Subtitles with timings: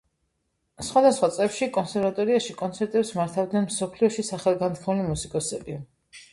[0.87, 5.81] სხვადასხვა წლებში კონსერვატორიაში კონცერტებს მართავდნენ მსოფლიოში სახელგანთქმული მუსიკოსები.